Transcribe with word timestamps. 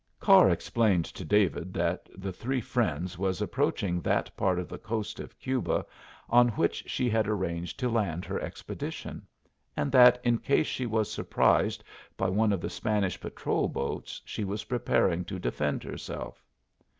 Carr 0.19 0.49
explained 0.49 1.05
to 1.05 1.23
David 1.23 1.75
that 1.75 2.09
The 2.17 2.31
Three 2.33 2.59
Friends 2.59 3.19
was 3.19 3.39
approaching 3.39 4.01
that 4.01 4.35
part 4.35 4.57
of 4.57 4.67
the 4.67 4.79
coast 4.79 5.19
of 5.19 5.37
Cuba 5.37 5.85
on 6.27 6.47
which 6.53 6.83
she 6.89 7.07
had 7.07 7.27
arranged 7.27 7.79
to 7.81 7.87
land 7.87 8.25
her 8.25 8.39
expedition, 8.39 9.27
and 9.77 9.91
that 9.91 10.19
in 10.23 10.39
case 10.39 10.65
she 10.65 10.87
was 10.87 11.11
surprised 11.13 11.83
by 12.17 12.29
one 12.29 12.51
of 12.51 12.61
the 12.61 12.67
Spanish 12.71 13.19
patrol 13.19 13.67
boats 13.67 14.19
she 14.25 14.43
was 14.43 14.63
preparing 14.63 15.23
to 15.25 15.37
defend 15.37 15.83
herself. 15.83 16.43